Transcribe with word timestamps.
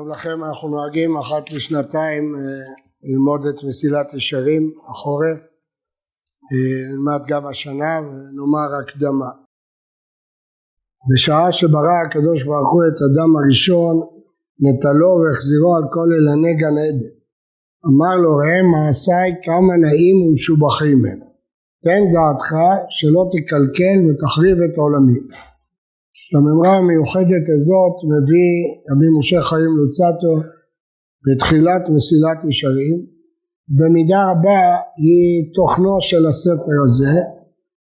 שלום 0.00 0.12
לכם, 0.12 0.44
אנחנו 0.44 0.68
נוהגים 0.68 1.16
אחת 1.16 1.52
לשנתיים 1.52 2.24
אה, 2.36 2.40
ללמוד 3.02 3.40
את 3.50 3.64
מסילת 3.68 4.14
ישרים, 4.14 4.72
החורף, 4.88 5.40
אה, 6.50 6.90
נלמד 6.90 7.22
גם 7.28 7.46
השנה 7.46 7.92
ונאמר 7.98 8.70
הקדמה. 8.78 9.30
בשעה 11.08 11.52
שברא 11.52 11.96
הקדוש 12.06 12.44
ברוך 12.44 12.72
הוא 12.72 12.82
את 12.88 12.98
אדם 13.08 13.30
הראשון, 13.36 13.94
נטלו 14.64 15.12
והחזירו 15.20 15.70
על 15.76 15.84
כל 15.94 16.08
אילני 16.14 16.54
גן 16.60 16.76
עדן. 16.84 17.10
אמר 17.88 18.14
לו 18.22 18.30
ראם 18.42 18.66
מעשיי 18.74 19.30
כמה 19.44 19.72
נעים 19.84 20.16
ומשובחים 20.22 20.98
הם. 21.08 21.20
תן 21.84 22.02
דעתך 22.12 22.50
שלא 22.96 23.22
תקלקל 23.32 23.98
ותחריב 24.04 24.56
את 24.66 24.74
עולמי. 24.82 25.20
בממרה 26.32 26.72
המיוחדת 26.76 27.46
הזאת 27.56 27.96
מביא 28.12 28.56
רבי 28.90 29.08
משה 29.18 29.40
חיים 29.48 29.72
לוצטו 29.80 30.32
בתחילת 31.26 31.82
מסילת 31.94 32.38
ישרים. 32.48 32.96
במידה 33.78 34.20
רבה 34.30 34.62
היא 35.02 35.52
תוכנו 35.54 36.00
של 36.00 36.26
הספר 36.28 36.76
הזה 36.86 37.14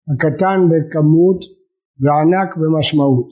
הקטן 0.10 0.60
בכמות 0.72 1.40
וענק 2.02 2.58
במשמעות. 2.58 3.30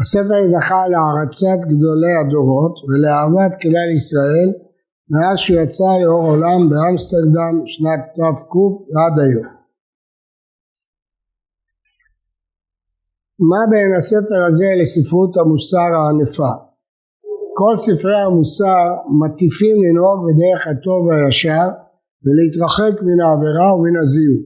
הספר 0.00 0.40
זכה 0.52 0.82
להערצת 0.92 1.60
גדולי 1.70 2.14
הדורות 2.20 2.74
ולאהבת 2.88 3.52
כלל 3.62 3.88
ישראל 3.96 4.48
מאז 5.10 5.38
שהוא 5.38 5.60
יצא 5.60 5.90
לאור 6.02 6.24
עולם 6.30 6.60
באמסטרדם 6.70 7.54
שנת 7.66 8.02
תק 8.16 8.54
ועד 8.56 9.18
היום 9.24 9.61
מה 13.50 13.62
בין 13.70 13.90
הספר 13.98 14.40
הזה 14.48 14.70
לספרות 14.80 15.32
המוסר 15.36 15.90
הענפה? 15.96 16.52
כל 17.58 17.74
ספרי 17.84 18.20
המוסר 18.26 18.84
מטיפים 19.20 19.76
לנהוג 19.84 20.18
בדרך 20.26 20.62
הטוב 20.70 21.00
והישר 21.06 21.66
ולהתרחק 22.24 22.94
מן 23.06 23.18
העבירה 23.24 23.68
ומן 23.74 23.96
הזיוף. 24.02 24.44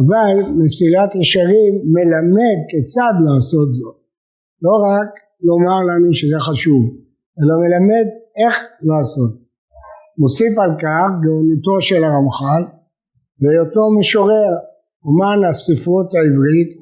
אבל 0.00 0.34
מסילת 0.60 1.10
ישרים 1.20 1.72
מלמד 1.94 2.58
כיצד 2.70 3.14
לעשות 3.26 3.68
זאת. 3.78 3.98
לא 4.64 4.74
רק 4.88 5.10
לומר 5.48 5.78
לנו 5.88 6.08
שזה 6.18 6.38
חשוב 6.48 6.82
אלא 7.38 7.54
מלמד 7.62 8.06
איך 8.40 8.54
לעשות. 8.88 9.32
מוסיף 10.18 10.54
על 10.64 10.72
כך 10.82 11.08
גאונותו 11.24 11.76
של 11.80 12.04
הרמח"ל 12.04 12.62
והיותו 13.40 13.84
משורר 13.98 14.52
אומן 15.06 15.38
הספרות 15.50 16.08
העברית 16.14 16.81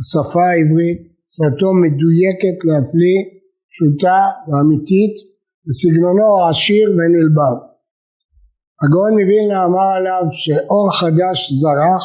השפה 0.00 0.44
העברית, 0.52 1.00
שפתו 1.32 1.68
מדויקת 1.84 2.58
להפליא, 2.68 3.20
פשוטה 3.70 4.20
ואמיתית, 4.48 5.14
וסגנונו 5.66 6.28
עשיר 6.48 6.86
ונלבב. 6.96 7.56
הגאון 8.82 9.12
מווילנה 9.18 9.58
אמר 9.64 9.88
עליו 9.98 10.24
שאור 10.42 10.86
חדש 11.00 11.38
זרח 11.60 12.04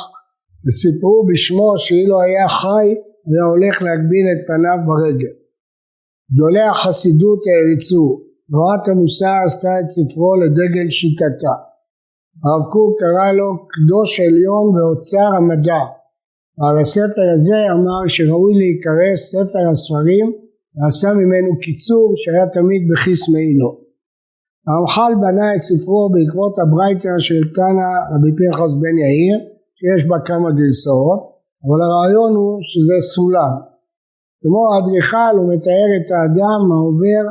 וסיפרו 0.63 1.17
בשמו 1.29 1.69
שאילו 1.83 2.21
היה 2.21 2.47
חי 2.47 2.87
היה 3.27 3.45
הולך 3.53 3.75
להגביל 3.85 4.25
את 4.33 4.41
פניו 4.47 4.79
ברגל. 4.87 5.35
גדולי 6.31 6.65
החסידות 6.71 7.41
העריצו, 7.47 8.05
תנועת 8.47 8.83
המוסר 8.87 9.37
עשתה 9.45 9.71
את 9.79 9.87
ספרו 9.95 10.31
לדגל 10.41 10.87
שיטתה. 10.97 11.55
הרב 12.43 12.63
קוק 12.73 12.89
קרא 12.99 13.29
לו 13.39 13.49
קדוש 13.73 14.19
עליון 14.27 14.65
ואוצר 14.75 15.27
המדע 15.37 15.81
על 16.65 16.75
הספר 16.81 17.27
הזה 17.35 17.59
אמר 17.75 18.01
שראוי 18.15 18.53
להיקרא 18.59 19.11
ספר 19.15 19.63
הספרים 19.71 20.27
ועשה 20.75 21.09
ממנו 21.19 21.51
קיצור 21.65 22.05
שהיה 22.21 22.45
תמיד 22.57 22.81
בכיס 22.89 23.21
מעילו. 23.31 23.71
הרמח"ל 24.67 25.13
בנה 25.21 25.47
את 25.55 25.61
ספרו 25.69 26.03
בעקבות 26.13 26.53
הברייתא 26.61 27.13
של 27.27 27.41
תנא 27.55 27.89
רבי 28.11 28.31
פנחס 28.37 28.71
בן 28.81 28.95
יאיר 29.03 29.37
שיש 29.77 30.01
בה 30.09 30.17
כמה 30.29 30.49
גרסאות 30.59 31.21
אבל 31.63 31.79
הרעיון 31.85 32.31
הוא 32.39 32.53
שזה 32.69 32.97
סולם. 33.13 33.53
כמו 34.41 34.61
אדריכל 34.75 35.33
הוא 35.37 35.47
מתאר 35.53 35.89
את 35.97 36.07
האדם 36.15 36.61
העובר 36.73 37.23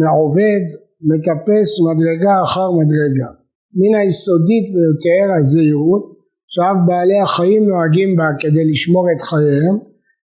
מעובד 0.00 0.64
מטפס 1.08 1.70
מדרגה 1.86 2.34
אחר 2.44 2.68
מדרגה. 2.78 3.30
מן 3.78 3.94
היסודית 3.98 4.66
ביותר 4.74 5.24
הזהירות 5.38 6.04
שאף 6.52 6.78
בעלי 6.86 7.20
החיים 7.24 7.62
נוהגים 7.70 8.10
בה 8.18 8.28
כדי 8.40 8.64
לשמור 8.70 9.04
את 9.12 9.20
חייהם 9.28 9.76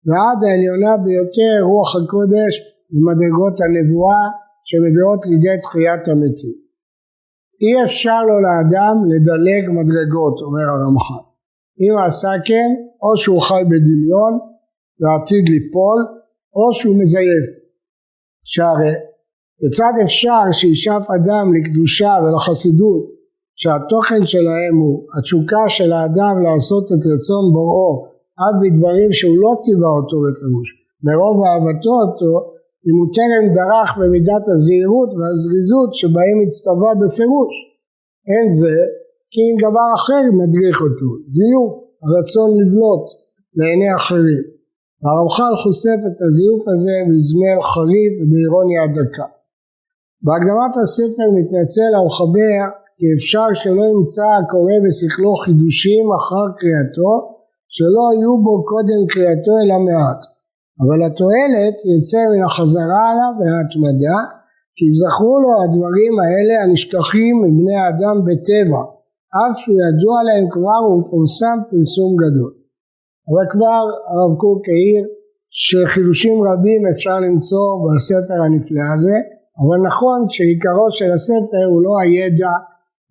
ועד 0.06 0.38
העליונה 0.46 0.92
ביותר 1.04 1.54
רוח 1.72 1.90
הקודש 2.00 2.52
ומדרגות 2.92 3.56
הנבואה 3.64 4.24
שמביאות 4.68 5.20
לידי 5.30 5.56
תחיית 5.64 6.02
המתים. 6.10 6.56
אי 7.62 7.74
אפשר 7.84 8.20
לו 8.28 8.36
לאדם 8.46 8.94
לדלג 9.10 9.64
מדרגות 9.78 10.36
אומר 10.46 10.66
הרמח"ל 10.72 11.22
אם 11.82 11.94
עשה 12.06 12.32
כן 12.48 12.70
או 13.02 13.10
שהוא 13.20 13.42
חי 13.48 13.62
בדמיון 13.70 14.32
ועתיד 15.00 15.44
ליפול 15.54 15.98
או 16.56 16.66
שהוא 16.78 16.96
מזייף 17.00 17.46
שהרי 18.50 18.94
כיצד 19.58 19.94
אפשר 20.04 20.42
שישאף 20.52 21.06
אדם 21.16 21.46
לקדושה 21.56 22.12
ולחסידות 22.22 23.02
שהתוכן 23.60 24.22
שלהם 24.32 24.74
הוא 24.82 24.94
התשוקה 25.14 25.64
של 25.76 25.90
האדם 25.96 26.34
לעשות 26.46 26.86
את 26.94 27.02
רצון 27.12 27.44
בוראו 27.54 27.92
עד 28.42 28.54
בדברים 28.62 29.10
שהוא 29.18 29.36
לא 29.44 29.52
ציווה 29.62 29.90
אותו 29.98 30.16
בפירוש. 30.24 30.68
מרוב 31.06 31.36
אהבתו 31.46 31.94
אותו 32.04 32.32
אם 32.86 32.94
הוא 32.98 33.08
טרם 33.16 33.44
דרך 33.58 33.90
במידת 33.98 34.44
הזהירות 34.52 35.10
והזריזות 35.16 35.90
שבהם 36.00 36.38
הצטווה 36.44 36.90
בפירוש. 37.02 37.54
אין 38.30 38.46
זה 38.60 38.76
כי 39.32 39.40
אם 39.46 39.56
דבר 39.66 39.88
אחר 39.98 40.22
מדריך 40.40 40.76
אותו 40.86 41.10
זיוף 41.36 41.74
הרצון 42.04 42.50
לבלוט 42.58 43.04
לעיני 43.58 43.90
אחרים. 43.98 44.44
הרמח"ל 45.06 45.54
חושף 45.62 46.00
את 46.08 46.18
הזיוף 46.26 46.62
הזה 46.72 46.96
בהזמר 47.06 47.56
חריף 47.72 48.12
ובאירוניה 48.18 48.84
דקה. 48.98 49.28
בהקדמת 50.26 50.74
הספר 50.82 51.26
מתנצל 51.38 51.90
המחבר 51.98 52.60
כי 52.98 53.06
אפשר 53.16 53.48
שלא 53.60 53.84
ימצא 53.92 54.26
הקורא 54.38 54.76
בשכלו 54.84 55.32
חידושים 55.44 56.04
אחר 56.18 56.46
קריאתו 56.58 57.12
שלא 57.74 58.02
היו 58.10 58.32
בו 58.44 58.54
קודם 58.70 59.00
קריאתו 59.12 59.52
אלא 59.62 59.76
מעט. 59.88 60.20
אבל 60.82 60.98
התועלת 61.06 61.76
יצא 61.92 62.20
מן 62.30 62.42
החזרה 62.46 63.02
עליו 63.10 63.32
וההתמדה 63.38 64.18
כי 64.76 64.84
יזכרו 64.90 65.34
לו 65.42 65.50
הדברים 65.62 66.14
האלה 66.22 66.54
הנשכחים 66.62 67.34
מבני 67.44 67.76
האדם 67.82 68.16
בטבע 68.26 68.82
אף 69.40 69.54
שהוא 69.60 69.78
ידוע 69.86 70.16
להם 70.28 70.46
כבר 70.54 70.80
ומפורסם 70.86 71.56
פרסום 71.70 72.10
גדול. 72.22 72.52
אבל 73.28 73.44
כבר 73.54 73.82
הרב 74.10 74.32
קוק 74.42 74.62
העיר 74.72 75.02
שחידושים 75.64 76.36
רבים 76.48 76.80
אפשר 76.92 77.16
למצוא 77.26 77.66
בספר 77.84 78.38
הנפלא 78.44 78.86
הזה 78.94 79.16
אבל 79.62 79.78
נכון 79.88 80.18
שעיקרו 80.34 80.86
של 80.98 81.10
הספר 81.16 81.64
הוא 81.70 81.82
לא 81.86 81.94
הידע 82.02 82.52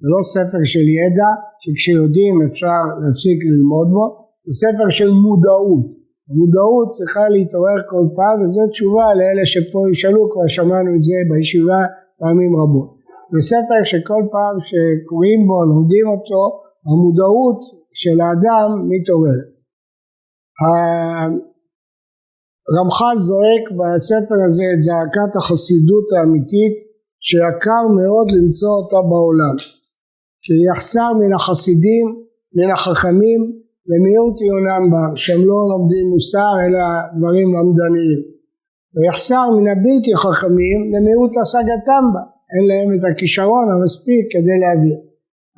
זה 0.02 0.08
לא 0.14 0.22
ספר 0.34 0.62
של 0.74 0.86
ידע 1.00 1.32
שכשיודעים 1.64 2.36
אפשר 2.48 2.82
להפסיק 3.02 3.38
ללמוד 3.50 3.88
בו, 3.96 4.06
זה 4.46 4.54
ספר 4.64 4.88
של 4.98 5.10
מודעות. 5.26 5.86
המודעות 6.30 6.88
צריכה 6.96 7.24
להתעורר 7.36 7.80
כל 7.92 8.06
פעם 8.18 8.36
וזו 8.42 8.64
תשובה 8.74 9.08
לאלה 9.20 9.44
שפה 9.54 9.82
ישאלו, 9.92 10.22
כבר 10.32 10.48
שמענו 10.56 10.90
את 10.96 11.04
זה 11.08 11.18
בישיבה 11.30 11.82
פעמים 12.20 12.52
רבות. 12.60 12.90
זה 13.32 13.42
ספר 13.52 13.80
שכל 13.90 14.24
פעם 14.34 14.56
שקוראים 14.68 15.42
בו, 15.47 15.58
לומדים 15.72 16.06
אותו, 16.14 16.41
המודעות 16.88 17.59
של 18.02 18.18
האדם 18.24 18.68
מתעוררת. 18.91 19.50
הרמח"ל 22.70 23.18
זועק 23.28 23.66
בספר 23.78 24.40
הזה 24.48 24.66
את 24.74 24.82
זעקת 24.88 25.32
החסידות 25.38 26.08
האמיתית 26.16 26.76
שיקר 27.28 27.84
מאוד 28.00 28.28
למצוא 28.36 28.72
אותה 28.80 29.00
בעולם. 29.09 29.56
כי 30.46 30.53
יחסר 30.70 31.09
מן 31.20 31.34
החסידים, 31.34 32.06
מן 32.58 32.70
החכמים, 32.74 33.42
למיעוט 33.92 34.38
עיונם 34.44 34.84
בה, 34.92 35.03
שהם 35.24 35.42
לא 35.50 35.59
לומדים 35.72 36.06
מוסר 36.14 36.53
אלא 36.64 36.84
דברים 37.18 37.47
למדניים. 37.56 38.20
ויחסר 38.96 39.46
מן 39.56 39.68
הבלתי 39.72 40.12
חכמים 40.24 40.80
למיעוט 40.94 41.34
השגתם 41.42 42.03
בה, 42.14 42.24
אין 42.53 42.64
להם 42.70 42.90
את 42.96 43.03
הכישרון 43.08 43.66
המספיק 43.74 44.24
כדי 44.34 44.58
להבין. 44.64 45.00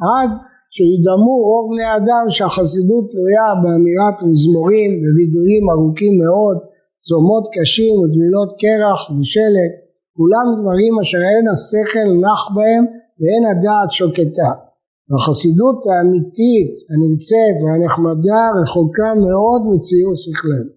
עד 0.10 0.32
שידמו 0.76 1.36
רוב 1.50 1.66
בני 1.72 1.90
אדם 1.98 2.26
שהחסידות 2.36 3.06
תלויה 3.12 3.50
באמירת 3.62 4.18
מזמורים 4.30 4.92
ווידויים 5.14 5.64
ארוכים 5.74 6.14
מאוד, 6.24 6.58
צומות 7.06 7.46
קשים 7.56 7.94
וטבילות 8.00 8.52
קרח 8.62 9.02
ושלג, 9.16 9.72
כולם 10.18 10.48
דברים 10.60 10.94
אשר 11.02 11.22
אין 11.32 11.46
השכל 11.54 12.08
נח 12.26 12.42
בהם 12.56 12.84
ואין 13.20 13.44
הדעת 13.52 13.90
שוקטה. 13.98 14.67
והחסידות 15.10 15.80
האמיתית 15.90 16.72
הנמצאת 16.92 17.56
והנחמדה 17.62 18.44
רחוקה 18.62 19.10
מאוד 19.26 19.62
מציור 19.72 20.14
שכלנו. 20.24 20.72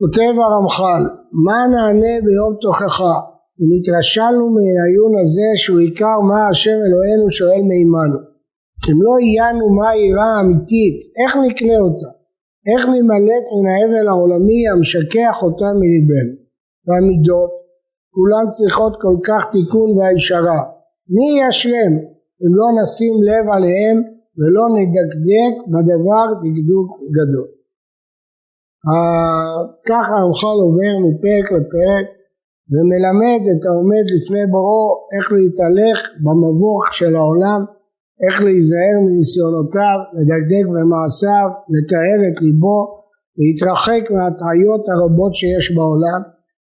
כותב 0.00 0.32
הרמח"ל, 0.42 1.02
מה 1.46 1.58
נענה 1.72 2.14
ביום 2.24 2.52
תוכחה? 2.60 3.16
אם 3.60 3.70
התרשלנו 3.76 4.44
מן 4.54 4.76
העיון 4.80 5.12
הזה 5.22 5.48
שהוא 5.56 5.78
עיקר 5.86 6.18
מה 6.30 6.40
השם 6.50 6.78
אלוהינו 6.86 7.26
שואל 7.38 7.62
מעמנו. 7.70 8.18
אם 8.90 8.98
לא 9.06 9.12
עיינו 9.24 9.64
מה 9.76 9.88
היראה 9.90 10.32
האמיתית, 10.36 10.98
איך 11.20 11.32
נקנה 11.44 11.78
אותה? 11.86 12.10
איך 12.68 12.82
נמלט 12.94 13.44
מן 13.52 13.66
האבל 13.72 14.08
העולמי 14.08 14.62
המשכח 14.68 15.36
אותה 15.42 15.68
מליבנו? 15.80 16.34
והמידות, 16.86 17.52
כולן 18.14 18.46
צריכות 18.56 18.94
כל 19.04 19.16
כך 19.26 19.42
תיקון 19.52 19.88
והישרה. 19.98 20.62
מי 21.08 21.48
ישלם 21.48 21.92
אם 22.42 22.54
לא 22.58 22.66
נשים 22.82 23.14
לב 23.28 23.44
עליהם 23.54 23.96
ולא 24.38 24.64
נדקדק 24.76 25.54
בדבר 25.72 26.26
דקדוק 26.42 26.88
גדול. 27.16 27.48
ככה 29.88 30.14
הרמח"ל 30.18 30.58
עובר 30.66 30.94
מפרק 31.04 31.46
לפרק 31.56 32.06
ומלמד 32.72 33.42
את 33.52 33.62
העומד 33.66 34.04
לפני 34.14 34.44
בוראו 34.52 34.86
איך 35.14 35.32
להתהלך 35.36 35.98
במבוך 36.24 36.82
של 36.98 37.16
העולם, 37.16 37.60
איך 38.24 38.42
להיזהר 38.42 38.96
מניסיונותיו, 39.04 39.98
לדקדק 40.16 40.66
במעשיו, 40.74 41.48
לתאר 41.74 42.18
את 42.28 42.36
ליבו, 42.42 42.78
להתרחק 43.38 44.04
מהטעיות 44.14 44.84
הרבות 44.88 45.32
שיש 45.34 45.66
בעולם. 45.76 46.20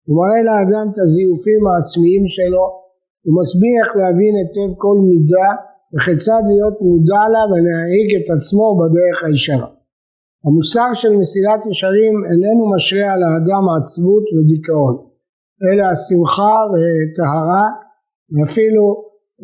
הוא 0.07 0.15
מראה 0.19 0.43
לאדם 0.49 0.85
את 0.91 0.99
הזיופים 1.03 1.63
העצמיים 1.67 2.25
שלו, 2.35 2.82
הוא 3.25 3.35
מסביר 3.41 3.75
איך 3.81 3.91
להבין 4.01 4.33
היטב 4.41 4.71
כל 4.83 4.97
מידה 5.09 5.51
וכיצד 5.93 6.43
להיות 6.51 6.77
מודע 6.87 7.25
לה 7.33 7.43
ולהנהיג 7.51 8.09
את 8.19 8.29
עצמו 8.35 8.67
בדרך 8.79 9.19
הישרה. 9.27 9.71
המושג 10.45 10.91
של 11.01 11.13
מסילת 11.21 11.61
ישרים 11.71 12.15
איננו 12.31 12.65
משרה 12.75 13.07
על 13.15 13.23
האדם 13.27 13.65
עצבות 13.77 14.25
ודיכאון, 14.35 14.97
אלא 15.67 15.85
השמחה 15.93 16.57
וטהרה 16.73 17.67
ואפילו 18.33 18.85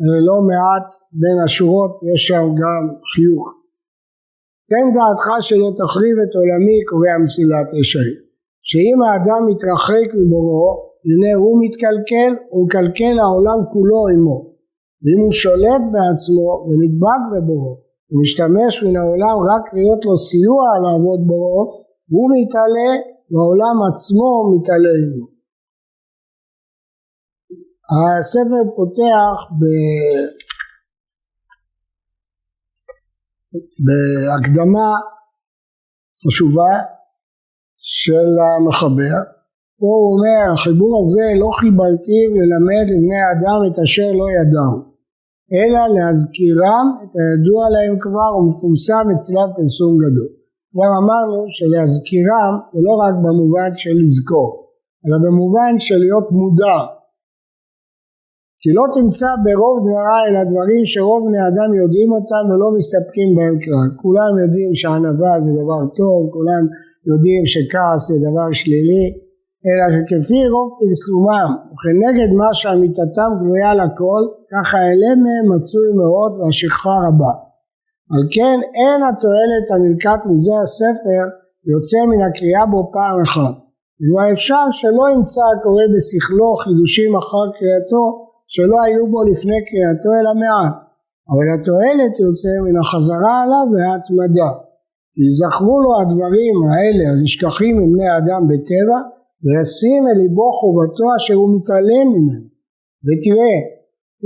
אה, 0.01 0.19
לא 0.27 0.37
מעט 0.49 0.87
בין 1.21 1.37
השורות 1.45 1.93
יש 2.09 2.21
שם 2.27 2.45
גם 2.61 2.83
חיוך. 3.11 3.45
תן 4.71 4.85
דעתך 4.95 5.27
שלא 5.47 5.69
תחריב 5.79 6.15
את 6.23 6.31
עולמי 6.39 6.79
קובע 6.89 7.15
מסילת 7.23 7.67
ישרים, 7.79 8.19
שאם 8.69 8.97
האדם 9.05 9.41
מתרחק 9.49 10.07
מבוראו 10.19 10.88
הנה 11.07 11.31
הוא 11.41 11.53
מתקלקל 11.63 12.31
הוא 12.49 12.65
מקלקל 12.65 13.15
העולם 13.19 13.59
כולו 13.73 14.01
עמו 14.13 14.39
ואם 15.01 15.19
הוא 15.23 15.33
שולט 15.41 15.83
בעצמו 15.93 16.47
ונדבק 16.67 17.21
בבוראו 17.31 17.75
ומשתמש 18.09 18.73
מן 18.83 18.95
העולם 19.01 19.37
רק 19.51 19.63
להיות 19.73 20.01
לו 20.05 20.17
סיוע 20.17 20.63
לעבוד 20.83 21.19
בוראו 21.27 21.63
הוא 22.11 22.25
מתעלה 22.35 22.91
והעולם 23.31 23.75
עצמו 23.89 24.29
מתעלה 24.51 24.93
עמו. 25.01 25.25
הספר 28.19 28.63
פותח 28.75 29.37
ב... 29.59 29.63
בהקדמה 33.85 34.89
חשובה 36.21 36.73
של 37.77 38.29
המחבר 38.45 39.38
פה 39.79 39.89
הוא 39.99 40.07
אומר 40.13 40.41
החיבור 40.53 40.91
הזה 41.01 41.27
לא 41.41 41.49
חיברתי 41.59 42.21
ללמד 42.37 42.85
לבני 42.91 43.21
אדם 43.33 43.59
את 43.67 43.75
אשר 43.83 44.09
לא 44.19 44.27
ידעו 44.37 44.89
אלא 45.57 45.81
להזכירם 45.95 46.87
את 47.03 47.11
הידוע 47.19 47.61
להם 47.75 47.95
כבר 48.03 48.31
ומפורסם 48.37 49.05
אצלם 49.15 49.49
פרסום 49.57 49.93
גדול. 50.03 50.31
כבר 50.71 50.91
אמרנו 51.01 51.39
שלהזכירם 51.55 52.53
זה 52.71 52.79
לא 52.87 52.93
רק 53.03 53.15
במובן 53.23 53.71
של 53.81 53.95
לזכור 54.01 54.49
אלא 55.03 55.17
במובן 55.25 55.73
של 55.85 55.99
להיות 56.03 56.27
מודע 56.39 56.79
כי 58.61 58.69
לא 58.77 58.85
תמצא 58.95 59.31
ברוב 59.43 59.75
דבריי 59.83 60.23
אלא 60.29 60.41
דברים 60.51 60.83
שרוב 60.91 61.19
בני 61.27 61.41
אדם 61.49 61.69
יודעים 61.81 62.09
אותם 62.17 62.43
ולא 62.49 62.67
מסתפקים 62.77 63.29
בהם 63.35 63.55
כלל. 63.63 63.89
כולם 64.01 64.31
יודעים 64.43 64.71
שענווה 64.79 65.33
זה 65.43 65.51
דבר 65.61 65.81
טוב, 65.99 66.19
כולם 66.35 66.63
יודעים 67.09 67.41
שכעס 67.51 68.01
זה 68.09 68.15
דבר 68.27 68.49
שלילי, 68.59 69.05
אלא 69.65 69.85
שכפי 69.93 70.41
רוב 70.53 70.69
פרסומם 70.79 71.51
וכנגד 71.69 72.29
מה 72.41 72.49
שאמיתתם 72.59 73.29
גלויה 73.39 73.71
לכל, 73.81 74.21
ככה 74.51 74.77
אלה 74.89 75.09
מהם 75.23 75.45
מצוי 75.53 75.87
מאוד 76.01 76.31
והשכחה 76.37 76.95
רבה. 77.05 77.33
על 78.13 78.23
כן 78.35 78.57
אין 78.79 78.99
התועלת 79.07 79.65
הנלקט 79.73 80.21
מזה 80.29 80.55
הספר 80.63 81.23
יוצא 81.71 81.99
מן 82.09 82.21
הקריאה 82.25 82.65
בו 82.71 82.81
פעם 82.93 83.17
אחת. 83.25 83.55
וכבר 83.99 84.27
אפשר 84.33 84.65
שלא 84.79 85.05
ימצא 85.13 85.43
הקורא 85.51 85.85
בשכלו 85.93 86.49
חידושים 86.61 87.11
אחר 87.21 87.45
קריאתו 87.55 88.03
שלא 88.53 88.77
היו 88.85 89.03
בו 89.11 89.19
לפני 89.29 89.59
קריאתו 89.67 90.09
אלא 90.17 90.31
מעט, 90.41 90.75
אבל 91.31 91.47
התועלת 91.55 92.13
יוצא 92.25 92.53
מן 92.63 92.77
החזרה 92.81 93.35
עליו 93.43 93.65
וההתמדה. 93.71 94.51
ויזכרו 95.15 95.75
לו 95.83 95.91
הדברים 96.01 96.55
האלה 96.69 97.03
הנשכחים 97.11 97.73
מבני 97.79 98.09
אדם 98.17 98.41
בטבע 98.49 98.99
וישים 99.43 100.01
אל 100.07 100.17
ליבו 100.21 100.47
חובתו 100.59 101.05
אשר 101.17 101.35
הוא 101.41 101.51
מתעלם 101.55 102.07
ממנו. 102.15 102.45
ותראה, 103.05 103.57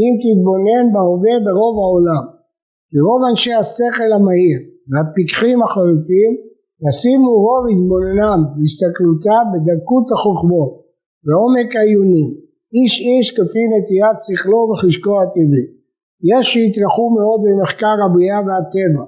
אם 0.01 0.13
תתבונן 0.21 0.85
בהווה 0.93 1.35
ברוב 1.45 1.75
העולם, 1.83 2.25
כי 2.89 2.97
רוב 3.07 3.21
אנשי 3.29 3.53
השכל 3.61 4.09
המהיר 4.15 4.59
והפיקחים 4.89 5.57
החריפים 5.63 6.31
ישימו 6.85 7.31
רוב 7.45 7.63
התבוננם 7.71 8.39
והסתכלותם 8.55 9.43
בדקות 9.51 10.07
החוכמות 10.13 10.73
ועומק 11.25 11.69
העיונים, 11.75 12.29
איש 12.75 12.93
איש 13.07 13.25
כפי 13.37 13.63
נטיית 13.73 14.17
שכלו 14.25 14.59
וחשקו 14.69 15.13
הטבעי. 15.21 15.67
יש 16.31 16.45
שיטרחו 16.53 17.05
מאוד 17.17 17.39
במחקר 17.45 17.95
הבריאה 18.05 18.39
והטבע, 18.45 19.03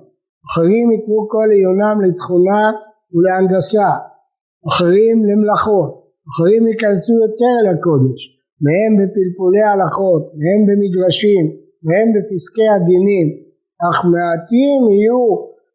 אחרים 0.47 0.85
ייתנו 0.91 1.19
כל 1.33 1.47
עיונם 1.57 1.97
לתכונה 2.05 2.63
ולהנדסה, 3.13 3.89
אחרים 4.69 5.17
למלאכות, 5.27 5.91
אחרים 6.29 6.61
ייכנסו 6.67 7.13
יותר 7.23 7.53
אל 7.59 7.67
הקודש, 7.73 8.21
מהם 8.65 8.91
בפלפולי 8.99 9.63
הלכות, 9.71 10.23
מהם 10.39 10.61
במדרשים, 10.67 11.45
מהם 11.87 12.07
בפסקי 12.15 12.67
הדינים, 12.75 13.27
אך 13.85 13.97
מעטים 14.13 14.81
יהיו 14.95 15.23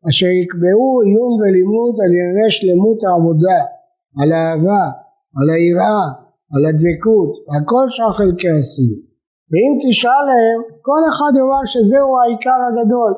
אשר 0.09 0.31
יקבעו 0.41 0.91
עיון 1.07 1.33
ולימוד 1.41 1.95
על 2.03 2.11
ענייני 2.17 2.51
שלמות 2.57 3.01
העבודה, 3.05 3.61
על 4.21 4.29
האהבה, 4.37 4.85
על 5.39 5.49
היראה, 5.55 6.07
על 6.53 6.63
הדבקות, 6.69 7.33
הכל 7.55 7.87
שאר 7.95 8.13
חלקי 8.19 8.53
הסיום. 8.59 9.01
ואם 9.51 9.73
תשאל 9.83 10.25
להם, 10.31 10.61
כל 10.87 11.03
אחד 11.11 11.33
יאמר 11.39 11.65
שזהו 11.73 12.11
העיקר 12.19 12.61
הגדול, 12.67 13.13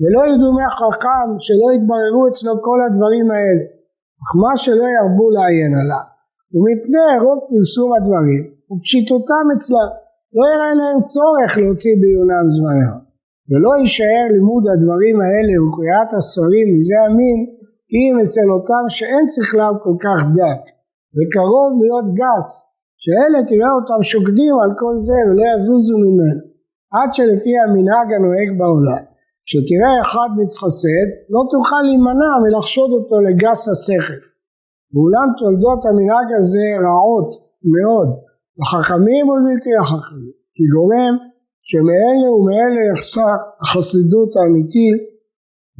ולא 0.00 0.22
ידעו 0.30 0.50
מהחכם 0.58 1.28
שלא 1.46 1.66
יתבררו 1.74 2.22
אצלו 2.28 2.52
כל 2.66 2.78
הדברים 2.86 3.26
האלה. 3.34 3.64
אך 4.22 4.30
מה 4.42 4.52
שלא 4.62 4.86
ירבו 4.96 5.26
לעיין 5.36 5.72
עליו, 5.80 6.06
ומפני 6.54 7.10
רוב 7.24 7.38
פרסום 7.50 7.88
הדברים 7.96 8.42
ופשיטותם 8.70 9.46
אצלם, 9.54 9.90
לא 10.36 10.44
יראה 10.52 10.72
להם 10.80 10.98
צורך 11.12 11.50
להוציא 11.62 11.94
בעיונם 12.00 12.46
זמנם, 12.54 12.98
ולא 13.48 13.70
יישאר 13.80 14.26
לימוד 14.34 14.64
הדברים 14.72 15.16
האלה 15.24 15.54
וקריאת 15.62 16.10
הספרים 16.16 16.66
מזה 16.74 16.98
המין, 17.06 17.38
כי 17.88 17.96
אם 18.04 18.14
אצל 18.22 18.48
אותם 18.56 18.84
שאין 18.96 19.24
שכלם 19.34 19.74
כל 19.84 19.96
כך 20.04 20.20
דק, 20.38 20.62
וקרוב 21.16 21.70
להיות 21.82 22.08
גס, 22.20 22.48
שאלה 23.02 23.40
תראה 23.48 23.72
אותם 23.78 24.00
שוקדים 24.10 24.54
על 24.62 24.70
כל 24.80 24.94
זה 25.08 25.18
ולא 25.26 25.44
יזוזו 25.52 25.96
ממנו, 26.04 26.42
עד 26.96 27.10
שלפי 27.16 27.54
המנהג 27.62 28.08
הנוהג 28.16 28.48
בעולם. 28.58 29.04
כשתראה 29.48 29.94
אחד 30.04 30.30
מתחסד, 30.40 31.08
לא 31.34 31.42
תוכל 31.52 31.82
להימנע 31.86 32.32
מלחשוד 32.44 32.90
אותו 32.96 33.16
לגס 33.26 33.62
השכל. 33.72 34.20
ואולם 34.92 35.28
תולדות 35.38 35.80
המנהג 35.88 36.28
הזה 36.38 36.66
רעות 36.84 37.30
מאוד, 37.74 38.08
לחכמים 38.60 39.22
ולבלתי 39.28 39.72
החכמים, 39.80 40.34
כי 40.54 40.64
גורם 40.74 41.14
שמאלה 41.68 42.28
ומאלה 42.34 42.80
יחסר 42.90 43.34
החסידות 43.62 44.30
האמיתית 44.36 45.00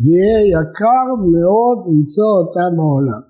ויהיה 0.02 0.40
יקר 0.54 1.06
מאוד 1.34 1.78
למצוא 1.88 2.30
אותה 2.38 2.64
בעולם. 2.76 3.22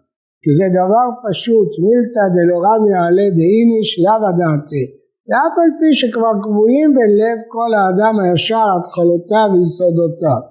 כי 0.42 0.50
זה 0.58 0.66
דבר 0.78 1.06
פשוט, 1.24 1.68
מילתא 1.82 2.24
דלורם 2.34 2.82
יעלה 2.92 3.26
דאיניש 3.38 3.90
לאו 4.04 4.22
הדעתי. 4.28 4.84
ואף 5.28 5.54
על 5.62 5.70
פי 5.78 5.90
שכבר 6.00 6.34
קבועים 6.44 6.88
בלב 6.96 7.38
כל 7.54 7.70
האדם 7.78 8.14
הישר 8.20 8.66
התחלותיו 8.76 9.46
ויסודותיו, 9.52 10.42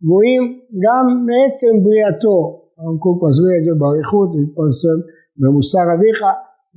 קבועים 0.00 0.42
גם 0.84 1.04
מעצם 1.28 1.72
בריאתו, 1.84 2.38
הרב 2.78 2.96
קוק 3.04 3.18
מסביר 3.24 3.52
את 3.58 3.64
זה 3.66 3.72
באריכות, 3.80 4.28
זה 4.32 4.38
התפרסם 4.44 4.98
במוסר 5.40 5.86
אביך, 5.94 6.20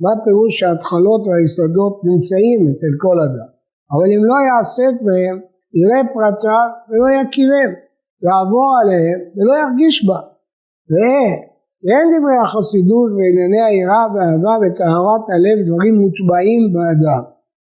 מה 0.02 0.12
פירוש 0.24 0.52
שההתחלות 0.58 1.22
והיסודות 1.26 1.94
נמצאים 2.08 2.60
אצל 2.70 2.92
כל 3.04 3.16
אדם, 3.26 3.50
אבל 3.92 4.08
אם 4.14 4.22
לא 4.30 4.36
יעסק 4.46 4.94
בהם, 5.06 5.36
יראה 5.80 6.02
פרטיו 6.14 6.68
ולא 6.88 7.08
יכירם, 7.20 7.70
יעבור 8.24 8.70
עליהם 8.80 9.18
ולא 9.36 9.54
ירגיש 9.62 9.96
בה. 10.06 10.20
ראה, 10.92 11.30
ואין 11.84 12.06
דברי 12.12 12.38
החסידות 12.44 13.10
וענייני 13.16 13.62
היראה 13.68 14.04
והאהבה 14.12 14.54
וטהרת 14.62 15.24
הלב 15.32 15.56
דברים 15.68 15.94
מוטבעים 16.02 16.62
באדם, 16.74 17.24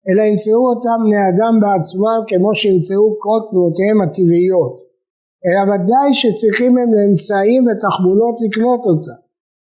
אלא 0.09 0.23
ימצאו 0.29 0.63
אותם 0.71 0.99
בני 1.05 1.23
אדם 1.31 1.55
בעצמם 1.63 2.19
כמו 2.29 2.51
שימצאו 2.59 3.07
כל 3.25 3.41
תנועותיהם 3.49 3.99
הטבעיות, 4.05 4.75
אלא 5.45 5.61
ודאי 5.69 6.09
שצריכים 6.21 6.73
הם 6.79 6.91
לאמצעים 6.97 7.61
ותחבולות 7.67 8.37
לקנות 8.45 8.83
אותם, 8.91 9.21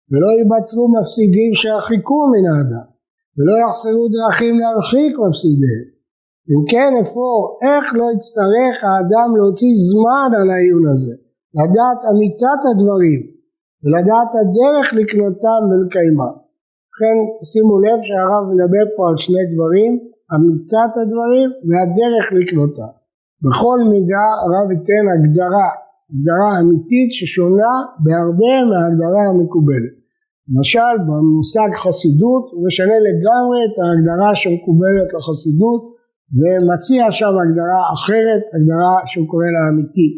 ולא 0.09 0.29
ייבצרו 0.37 0.85
מפסידים 0.95 1.51
שירחיקו 1.59 2.19
מן 2.31 2.45
האדם, 2.51 2.87
ולא 3.35 3.53
יחסרו 3.61 4.03
דרכים 4.15 4.53
להרחיק 4.61 5.13
מפסידיהם. 5.23 5.87
אם 6.51 6.61
כן 6.71 6.91
אפוא, 7.03 7.35
איך 7.65 7.85
לא 7.99 8.05
יצטרך 8.15 8.75
האדם 8.87 9.29
להוציא 9.37 9.73
זמן 9.89 10.29
על 10.39 10.47
העיון 10.53 10.85
הזה, 10.91 11.15
לדעת 11.59 11.99
אמיתת 12.09 12.61
הדברים, 12.69 13.21
ולדעת 13.83 14.31
הדרך 14.39 14.85
לקנותם 14.99 15.61
ולקיימם. 15.69 16.35
לכן 16.91 17.17
שימו 17.49 17.75
לב 17.85 17.99
שהרב 18.07 18.43
מדבר 18.51 18.85
פה 18.95 19.01
על 19.09 19.17
שני 19.25 19.45
דברים, 19.53 19.91
אמיתת 20.33 20.91
הדברים 20.99 21.47
והדרך 21.67 22.25
לקנותם. 22.37 22.91
בכל 23.45 23.77
מידה 23.91 24.25
הרב 24.43 24.67
ייתן 24.75 25.05
הגדרה, 25.13 25.69
הגדרה 26.09 26.51
אמיתית 26.61 27.09
ששונה 27.17 27.73
בהרבה 28.03 28.53
מההגדרה 28.69 29.23
המקובלת. 29.31 29.95
למשל 30.49 30.93
במושג 31.07 31.71
חסידות 31.83 32.45
הוא 32.53 32.61
משנה 32.67 32.97
לגמרי 33.07 33.59
את 33.67 33.75
ההגדרה 33.81 34.31
שמקובלת 34.41 35.09
לחסידות 35.15 35.81
ומציע 36.39 37.03
שם 37.17 37.33
הגדרה 37.41 37.81
אחרת, 37.95 38.43
הגדרה 38.53 38.95
שהוא 39.09 39.27
קורא 39.31 39.49
לה 39.55 39.61
אמיתית. 39.69 40.15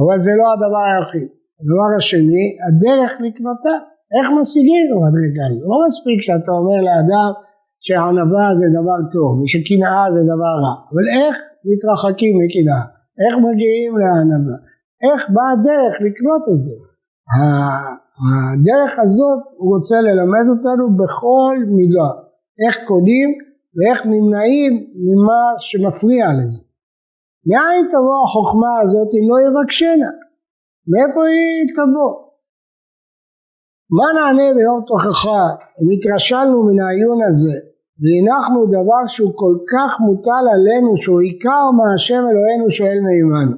אבל 0.00 0.18
זה 0.26 0.32
לא 0.40 0.46
הדבר 0.52 0.84
היחיד. 0.90 1.28
הדבר 1.60 1.88
השני, 1.98 2.46
הדרך 2.66 3.10
לקנותה. 3.24 3.76
איך 4.14 4.26
משיגים 4.38 4.82
את 4.84 4.92
המדרגה 4.96 5.44
הזאת? 5.48 5.66
לא 5.72 5.78
מספיק 5.86 6.18
שאתה 6.26 6.52
אומר 6.60 6.78
לאדם 6.88 7.30
שענווה 7.80 8.46
זה 8.58 8.66
דבר 8.78 8.98
טוב 9.14 9.32
ושקנאה 9.40 10.04
זה 10.14 10.22
דבר 10.32 10.54
רע, 10.64 10.74
אבל 10.90 11.04
איך 11.18 11.34
מתרחקים 11.68 12.34
מקנאה? 12.42 12.82
איך 13.22 13.34
מגיעים 13.46 13.92
לענווה? 14.00 14.58
איך 15.06 15.20
באה 15.34 15.50
הדרך 15.52 15.94
לקנות 16.06 16.42
את 16.52 16.60
זה? 16.66 16.76
הדרך 18.26 18.92
הזאת 19.04 19.40
הוא 19.56 19.74
רוצה 19.74 19.96
ללמד 20.06 20.46
אותנו 20.52 20.84
בכל 21.00 21.56
מידה, 21.76 22.10
איך 22.62 22.76
קונים 22.88 23.28
ואיך 23.76 24.06
נמנעים 24.06 24.72
ממה 25.06 25.42
שמפריע 25.58 26.26
לזה. 26.38 26.62
מאין 27.48 27.84
תבוא 27.92 28.18
החוכמה 28.24 28.72
הזאת 28.82 29.08
אם 29.16 29.24
לא 29.30 29.36
יבקשנה? 29.46 30.12
מאיפה 30.90 31.20
היא 31.32 31.68
תבוא? 31.76 32.27
מה 33.96 34.06
נענה 34.16 34.54
ביום 34.56 34.80
תוכחה? 34.86 35.44
אם 35.80 35.88
התרשלנו 35.94 36.56
מן 36.66 36.80
העיון 36.80 37.18
הזה 37.28 37.56
והנחנו 38.02 38.60
דבר 38.76 39.02
שהוא 39.06 39.32
כל 39.42 39.56
כך 39.72 40.00
מוטל 40.00 40.44
עלינו 40.54 40.90
שהוא 41.02 41.20
עיקר 41.20 41.64
מה 41.78 41.86
השם 41.94 42.22
אלוהינו 42.30 42.70
שואל 42.70 42.98
מעמנו 43.06 43.56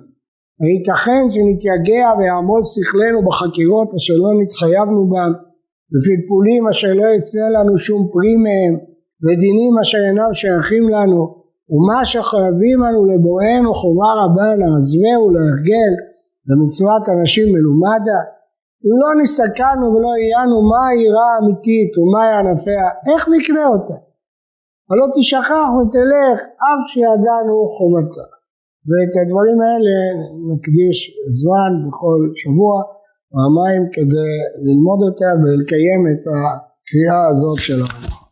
הייתכן 0.63 1.25
שנתייגע 1.33 2.07
ויעמוד 2.19 2.63
שכלנו 2.73 3.19
בחקירות 3.27 3.89
אשר 3.97 4.17
לא 4.25 4.31
נתחייבנו 4.41 5.01
בם 5.13 5.33
בפלפולים 5.93 6.63
אשר 6.69 6.93
לא 7.01 7.07
יצא 7.17 7.45
לנו 7.55 7.73
שום 7.87 8.01
פרי 8.13 8.37
מהם 8.45 8.75
ודינים 9.25 9.73
אשר 9.83 10.03
אינם 10.09 10.33
שייכים 10.41 10.85
לנו 10.95 11.21
ומה 11.73 12.01
שחייבים 12.11 12.79
לנו 12.85 13.01
לבואנו 13.11 13.71
חובה 13.81 14.11
רבה 14.21 14.49
לעזבהו 14.61 15.25
להרגל 15.35 15.93
במצוות 16.47 17.05
אנשים 17.15 17.47
מלומדה 17.55 18.21
לא 19.01 19.11
נסתכלנו 19.21 19.85
ולא 19.93 20.11
עיינו 20.21 20.57
מה 20.71 20.83
היראה 20.91 21.29
האמיתית 21.35 21.93
ומה 21.99 22.23
ענפיה. 22.39 22.87
איך 23.09 23.23
נקנה 23.35 23.67
אותה? 23.75 23.97
הלא 24.91 25.07
תשכח 25.17 25.69
ותלך 25.77 26.37
אף 26.69 26.81
שידענו 26.91 27.57
חובתה. 27.77 28.27
ואת 28.89 29.13
הדברים 29.21 29.59
האלה 29.65 29.97
נקדיש 30.51 30.99
זמן 31.39 31.73
בכל 31.85 32.21
שבוע 32.41 32.75
פעמיים 33.33 33.83
כדי 33.95 34.35
ללמוד 34.65 35.01
אותה 35.07 35.31
ולקיים 35.41 36.03
את 36.13 36.23
הקריאה 36.33 37.23
הזאת 37.31 37.59
של 37.67 37.81
ההלכה 37.83 38.30